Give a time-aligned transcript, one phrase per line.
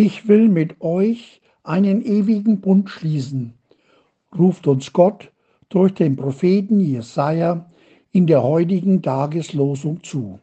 [0.00, 3.54] Ich will mit euch einen ewigen Bund schließen,
[4.38, 5.32] ruft uns Gott
[5.70, 7.68] durch den Propheten Jesaja
[8.12, 10.38] in der heutigen Tageslosung zu.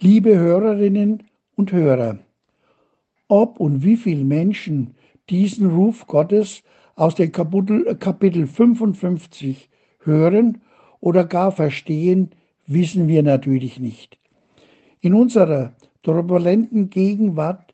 [0.00, 1.24] Liebe Hörerinnen
[1.56, 2.20] und Hörer,
[3.28, 4.94] ob und wie viele Menschen
[5.28, 6.62] diesen Ruf Gottes
[6.94, 9.68] aus dem Kapitel, Kapitel 55
[10.04, 10.62] hören
[11.00, 12.30] oder gar verstehen,
[12.66, 14.16] wissen wir natürlich nicht.
[15.02, 17.67] In unserer turbulenten Gegenwart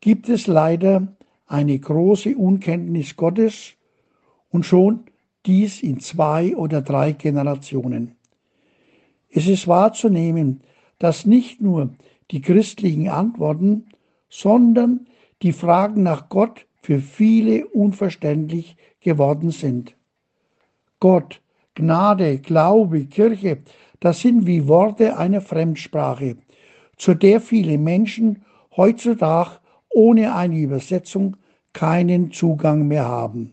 [0.00, 1.08] gibt es leider
[1.46, 3.74] eine große Unkenntnis Gottes
[4.50, 5.04] und schon
[5.46, 8.16] dies in zwei oder drei Generationen.
[9.30, 10.62] Es ist wahrzunehmen,
[10.98, 11.90] dass nicht nur
[12.30, 13.86] die christlichen Antworten,
[14.28, 15.06] sondern
[15.42, 19.94] die Fragen nach Gott für viele unverständlich geworden sind.
[20.98, 21.40] Gott,
[21.74, 23.58] Gnade, Glaube, Kirche,
[24.00, 26.36] das sind wie Worte einer Fremdsprache,
[26.96, 28.44] zu der viele Menschen
[28.76, 29.59] heutzutage
[29.90, 31.36] ohne eine Übersetzung
[31.72, 33.52] keinen Zugang mehr haben.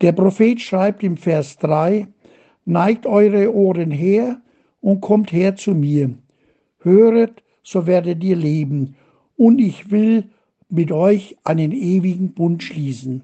[0.00, 2.08] Der Prophet schreibt im Vers 3,
[2.64, 4.40] Neigt eure Ohren her
[4.80, 6.10] und kommt her zu mir.
[6.80, 8.96] Höret, so werdet ihr leben,
[9.36, 10.24] und ich will
[10.68, 13.22] mit euch einen ewigen Bund schließen.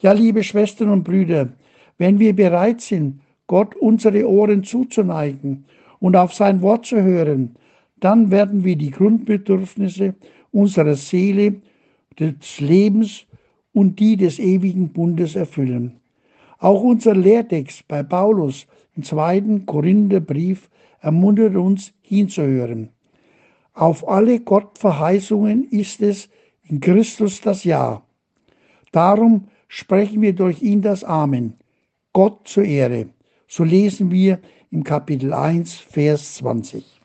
[0.00, 1.48] Ja, liebe Schwestern und Brüder,
[1.98, 5.64] wenn wir bereit sind, Gott unsere Ohren zuzuneigen
[6.00, 7.56] und auf sein Wort zu hören,
[8.00, 10.14] dann werden wir die Grundbedürfnisse
[10.54, 11.60] unserer Seele,
[12.18, 13.26] des Lebens
[13.72, 16.00] und die des ewigen Bundes erfüllen.
[16.58, 22.90] Auch unser Lehrtext bei Paulus im zweiten Korintherbrief ermuntert uns hinzuhören.
[23.72, 26.28] Auf alle Gottverheißungen ist es
[26.62, 28.02] in Christus das Ja.
[28.92, 31.54] Darum sprechen wir durch ihn das Amen.
[32.12, 33.08] Gott zur Ehre.
[33.48, 34.38] So lesen wir
[34.70, 37.03] im Kapitel 1, Vers 20.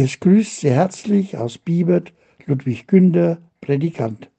[0.00, 2.12] Es grüßt sehr herzlich aus Bibert
[2.46, 4.30] Ludwig Günder, Predikant.